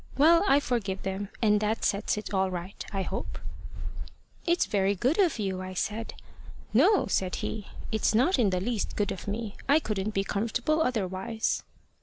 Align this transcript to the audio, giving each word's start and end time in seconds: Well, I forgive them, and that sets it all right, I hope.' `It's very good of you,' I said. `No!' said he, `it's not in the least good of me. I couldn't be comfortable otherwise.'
Well, 0.17 0.43
I 0.47 0.59
forgive 0.59 1.03
them, 1.03 1.29
and 1.43 1.59
that 1.59 1.85
sets 1.85 2.17
it 2.17 2.33
all 2.33 2.49
right, 2.49 2.83
I 2.91 3.03
hope.' 3.03 3.37
`It's 4.47 4.65
very 4.65 4.95
good 4.95 5.19
of 5.19 5.37
you,' 5.37 5.61
I 5.61 5.75
said. 5.75 6.15
`No!' 6.73 7.07
said 7.07 7.35
he, 7.35 7.67
`it's 7.91 8.15
not 8.15 8.39
in 8.39 8.49
the 8.49 8.59
least 8.59 8.95
good 8.95 9.11
of 9.11 9.27
me. 9.27 9.55
I 9.69 9.77
couldn't 9.79 10.15
be 10.15 10.23
comfortable 10.23 10.81
otherwise.' 10.81 11.61